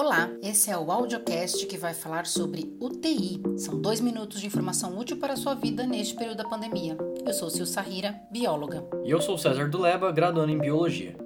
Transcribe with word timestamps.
Olá, 0.00 0.30
esse 0.40 0.70
é 0.70 0.78
o 0.78 0.92
audiocast 0.92 1.66
que 1.66 1.76
vai 1.76 1.92
falar 1.92 2.24
sobre 2.24 2.72
UTI. 2.80 3.42
São 3.58 3.80
dois 3.80 4.00
minutos 4.00 4.40
de 4.40 4.46
informação 4.46 4.96
útil 4.96 5.18
para 5.18 5.32
a 5.32 5.36
sua 5.36 5.56
vida 5.56 5.84
neste 5.88 6.14
período 6.14 6.36
da 6.36 6.48
pandemia. 6.48 6.96
Eu 7.26 7.34
sou 7.34 7.50
Sil 7.50 7.66
Sahira, 7.66 8.14
bióloga. 8.30 8.88
E 9.04 9.10
eu 9.10 9.20
sou 9.20 9.36
César 9.36 9.68
Duleba, 9.68 10.12
graduando 10.12 10.52
em 10.52 10.58
Biologia. 10.58 11.16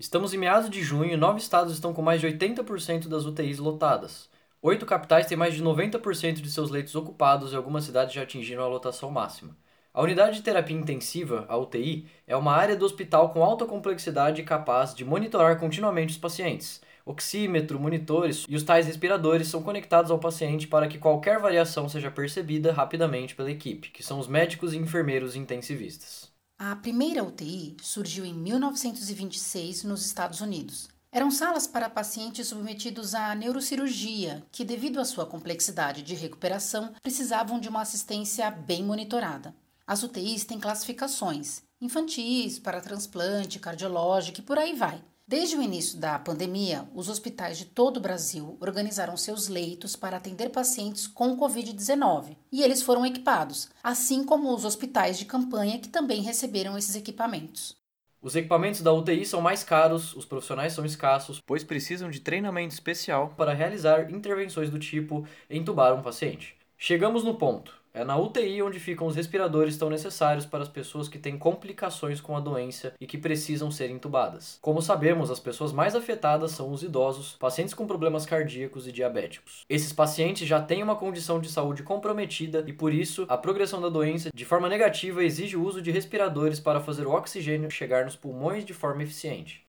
Estamos 0.00 0.34
em 0.34 0.36
meados 0.36 0.68
de 0.68 0.82
junho 0.82 1.12
e 1.12 1.16
nove 1.16 1.38
estados 1.38 1.72
estão 1.72 1.94
com 1.94 2.02
mais 2.02 2.20
de 2.20 2.26
80% 2.26 3.06
das 3.06 3.24
UTIs 3.24 3.60
lotadas. 3.60 4.28
Oito 4.60 4.84
capitais 4.84 5.26
têm 5.26 5.38
mais 5.38 5.54
de 5.54 5.62
90% 5.62 6.40
de 6.40 6.50
seus 6.50 6.70
leitos 6.70 6.96
ocupados 6.96 7.52
e 7.52 7.56
algumas 7.56 7.84
cidades 7.84 8.12
já 8.12 8.22
atingiram 8.22 8.64
a 8.64 8.68
lotação 8.68 9.12
máxima. 9.12 9.56
A 9.94 10.02
unidade 10.02 10.38
de 10.38 10.42
terapia 10.42 10.76
intensiva, 10.76 11.46
a 11.48 11.56
UTI, 11.56 12.08
é 12.26 12.36
uma 12.36 12.52
área 12.52 12.74
do 12.74 12.84
hospital 12.84 13.28
com 13.28 13.44
alta 13.44 13.64
complexidade 13.64 14.42
capaz 14.42 14.92
de 14.92 15.04
monitorar 15.04 15.56
continuamente 15.60 16.10
os 16.10 16.18
pacientes 16.18 16.80
oxímetro, 17.04 17.80
monitores 17.80 18.44
e 18.48 18.56
os 18.56 18.62
tais 18.62 18.86
respiradores 18.86 19.48
são 19.48 19.62
conectados 19.62 20.10
ao 20.10 20.18
paciente 20.18 20.66
para 20.66 20.88
que 20.88 20.98
qualquer 20.98 21.38
variação 21.38 21.88
seja 21.88 22.10
percebida 22.10 22.72
rapidamente 22.72 23.34
pela 23.34 23.50
equipe, 23.50 23.90
que 23.90 24.02
são 24.02 24.18
os 24.18 24.28
médicos 24.28 24.72
e 24.72 24.78
enfermeiros 24.78 25.36
intensivistas. 25.36 26.30
A 26.58 26.76
primeira 26.76 27.24
UTI 27.24 27.76
surgiu 27.82 28.24
em 28.24 28.32
1926 28.32 29.84
nos 29.84 30.06
Estados 30.06 30.40
Unidos. 30.40 30.88
Eram 31.10 31.30
salas 31.30 31.66
para 31.66 31.90
pacientes 31.90 32.46
submetidos 32.46 33.14
à 33.14 33.34
neurocirurgia, 33.34 34.42
que, 34.50 34.64
devido 34.64 34.98
à 34.98 35.04
sua 35.04 35.26
complexidade 35.26 36.02
de 36.02 36.14
recuperação, 36.14 36.92
precisavam 37.02 37.60
de 37.60 37.68
uma 37.68 37.82
assistência 37.82 38.50
bem 38.50 38.82
monitorada. 38.82 39.54
As 39.86 40.02
UTIs 40.02 40.44
têm 40.44 40.58
classificações: 40.58 41.62
infantis, 41.80 42.58
para 42.58 42.80
transplante, 42.80 43.58
cardiológico 43.58 44.38
e 44.38 44.42
por 44.42 44.56
aí 44.56 44.74
vai. 44.74 45.02
Desde 45.26 45.56
o 45.56 45.62
início 45.62 45.98
da 45.98 46.18
pandemia, 46.18 46.88
os 46.94 47.08
hospitais 47.08 47.56
de 47.56 47.66
todo 47.66 47.98
o 47.98 48.00
Brasil 48.00 48.56
organizaram 48.60 49.16
seus 49.16 49.48
leitos 49.48 49.94
para 49.94 50.16
atender 50.16 50.50
pacientes 50.50 51.06
com 51.06 51.36
Covid-19 51.38 52.36
e 52.50 52.62
eles 52.62 52.82
foram 52.82 53.06
equipados, 53.06 53.70
assim 53.82 54.24
como 54.24 54.52
os 54.52 54.64
hospitais 54.64 55.18
de 55.18 55.24
campanha 55.24 55.78
que 55.78 55.88
também 55.88 56.22
receberam 56.22 56.76
esses 56.76 56.96
equipamentos. 56.96 57.76
Os 58.20 58.36
equipamentos 58.36 58.82
da 58.82 58.92
UTI 58.92 59.24
são 59.24 59.40
mais 59.40 59.64
caros, 59.64 60.14
os 60.14 60.24
profissionais 60.24 60.72
são 60.72 60.84
escassos, 60.84 61.40
pois 61.44 61.64
precisam 61.64 62.10
de 62.10 62.20
treinamento 62.20 62.74
especial 62.74 63.34
para 63.36 63.54
realizar 63.54 64.12
intervenções 64.12 64.70
do 64.70 64.78
tipo 64.78 65.26
entubar 65.48 65.94
um 65.94 66.02
paciente. 66.02 66.56
Chegamos 66.76 67.24
no 67.24 67.34
ponto. 67.34 67.81
É 67.94 68.04
na 68.04 68.16
UTI 68.16 68.62
onde 68.62 68.80
ficam 68.80 69.06
os 69.06 69.14
respiradores 69.14 69.76
tão 69.76 69.90
necessários 69.90 70.46
para 70.46 70.62
as 70.62 70.68
pessoas 70.68 71.08
que 71.08 71.18
têm 71.18 71.36
complicações 71.36 72.22
com 72.22 72.34
a 72.34 72.40
doença 72.40 72.94
e 72.98 73.06
que 73.06 73.18
precisam 73.18 73.70
ser 73.70 73.90
intubadas. 73.90 74.58
Como 74.62 74.80
sabemos, 74.80 75.30
as 75.30 75.38
pessoas 75.38 75.72
mais 75.72 75.94
afetadas 75.94 76.52
são 76.52 76.72
os 76.72 76.82
idosos, 76.82 77.36
pacientes 77.38 77.74
com 77.74 77.86
problemas 77.86 78.24
cardíacos 78.24 78.88
e 78.88 78.92
diabéticos. 78.92 79.66
Esses 79.68 79.92
pacientes 79.92 80.48
já 80.48 80.58
têm 80.58 80.82
uma 80.82 80.96
condição 80.96 81.38
de 81.38 81.50
saúde 81.50 81.82
comprometida 81.82 82.64
e, 82.66 82.72
por 82.72 82.94
isso, 82.94 83.26
a 83.28 83.36
progressão 83.36 83.78
da 83.78 83.90
doença 83.90 84.30
de 84.34 84.44
forma 84.46 84.70
negativa 84.70 85.22
exige 85.22 85.58
o 85.58 85.62
uso 85.62 85.82
de 85.82 85.90
respiradores 85.90 86.58
para 86.58 86.80
fazer 86.80 87.06
o 87.06 87.12
oxigênio 87.12 87.70
chegar 87.70 88.06
nos 88.06 88.16
pulmões 88.16 88.64
de 88.64 88.72
forma 88.72 89.02
eficiente. 89.02 89.66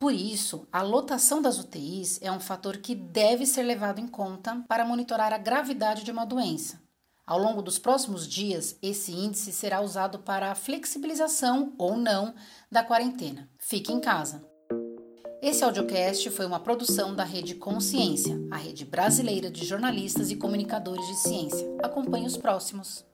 Por 0.00 0.12
isso, 0.12 0.66
a 0.72 0.82
lotação 0.82 1.40
das 1.40 1.60
UTIs 1.60 2.20
é 2.20 2.32
um 2.32 2.40
fator 2.40 2.78
que 2.78 2.92
deve 2.92 3.46
ser 3.46 3.62
levado 3.62 4.00
em 4.00 4.08
conta 4.08 4.64
para 4.66 4.84
monitorar 4.84 5.32
a 5.32 5.38
gravidade 5.38 6.02
de 6.02 6.10
uma 6.10 6.24
doença 6.24 6.82
ao 7.26 7.38
longo 7.38 7.62
dos 7.62 7.78
próximos 7.78 8.26
dias, 8.26 8.76
esse 8.82 9.12
índice 9.12 9.52
será 9.52 9.80
usado 9.80 10.18
para 10.18 10.50
a 10.50 10.54
flexibilização 10.54 11.72
ou 11.78 11.96
não 11.96 12.34
da 12.70 12.82
quarentena. 12.82 13.48
Fique 13.58 13.92
em 13.92 14.00
casa. 14.00 14.44
Esse 15.40 15.64
audiocast 15.64 16.30
foi 16.30 16.46
uma 16.46 16.60
produção 16.60 17.14
da 17.14 17.24
Rede 17.24 17.56
Consciência, 17.56 18.40
a 18.50 18.56
rede 18.56 18.84
brasileira 18.84 19.50
de 19.50 19.64
jornalistas 19.64 20.30
e 20.30 20.36
comunicadores 20.36 21.04
de 21.06 21.16
ciência. 21.16 21.66
Acompanhe 21.82 22.26
os 22.26 22.36
próximos. 22.36 23.04